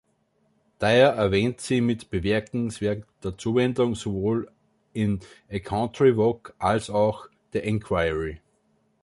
[0.81, 4.49] Dyer erwähnt sie mit bemerkenswerter Zuwendung sowohl
[4.93, 8.41] in „A Country Walk“ als auch „The Inquiry“.